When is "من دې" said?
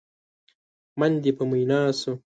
0.99-1.31